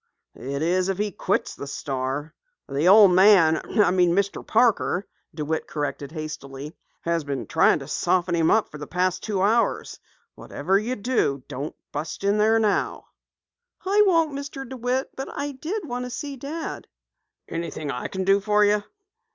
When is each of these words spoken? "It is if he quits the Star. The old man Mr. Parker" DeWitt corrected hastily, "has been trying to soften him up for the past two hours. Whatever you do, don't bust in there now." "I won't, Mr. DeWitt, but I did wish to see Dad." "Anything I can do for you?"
"It 0.33 0.63
is 0.63 0.89
if 0.89 0.97
he 0.97 1.11
quits 1.11 1.53
the 1.53 1.67
Star. 1.67 2.33
The 2.67 2.87
old 2.87 3.11
man 3.11 3.57
Mr. 3.57 4.43
Parker" 4.43 5.07
DeWitt 5.35 5.67
corrected 5.67 6.11
hastily, 6.11 6.75
"has 7.01 7.23
been 7.23 7.45
trying 7.45 7.77
to 7.77 7.87
soften 7.87 8.33
him 8.33 8.49
up 8.49 8.71
for 8.71 8.79
the 8.79 8.87
past 8.87 9.21
two 9.21 9.43
hours. 9.43 9.99
Whatever 10.33 10.79
you 10.79 10.95
do, 10.95 11.43
don't 11.47 11.75
bust 11.91 12.23
in 12.23 12.39
there 12.39 12.57
now." 12.57 13.09
"I 13.85 14.01
won't, 14.07 14.33
Mr. 14.33 14.67
DeWitt, 14.67 15.11
but 15.15 15.29
I 15.37 15.51
did 15.51 15.87
wish 15.87 16.01
to 16.05 16.09
see 16.09 16.35
Dad." 16.35 16.87
"Anything 17.47 17.91
I 17.91 18.07
can 18.07 18.23
do 18.23 18.39
for 18.39 18.65
you?" 18.65 18.81